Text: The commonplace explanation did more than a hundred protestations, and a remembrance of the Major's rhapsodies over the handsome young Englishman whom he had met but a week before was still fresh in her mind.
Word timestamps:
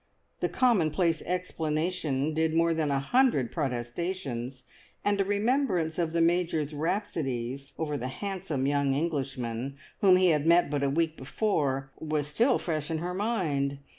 The 0.39 0.49
commonplace 0.49 1.21
explanation 1.27 2.33
did 2.33 2.55
more 2.55 2.73
than 2.73 2.89
a 2.89 2.99
hundred 2.99 3.51
protestations, 3.51 4.63
and 5.05 5.21
a 5.21 5.23
remembrance 5.23 5.99
of 5.99 6.11
the 6.11 6.21
Major's 6.21 6.73
rhapsodies 6.73 7.73
over 7.77 7.97
the 7.97 8.07
handsome 8.07 8.65
young 8.65 8.95
Englishman 8.95 9.77
whom 9.99 10.15
he 10.15 10.29
had 10.29 10.47
met 10.47 10.71
but 10.71 10.81
a 10.81 10.89
week 10.89 11.17
before 11.17 11.91
was 11.99 12.25
still 12.25 12.57
fresh 12.57 12.89
in 12.89 12.97
her 12.97 13.13
mind. 13.13 13.77